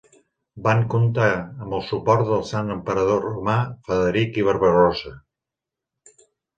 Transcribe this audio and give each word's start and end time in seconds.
Van 0.67 0.79
comptar 0.93 1.27
amb 1.35 1.75
el 1.81 1.83
suport 1.91 2.25
del 2.31 2.43
Sant 2.53 2.73
emperador 2.79 3.23
romà 3.29 3.61
Frederic 3.91 4.43
I 4.45 4.51
Barbarossa. 4.53 5.17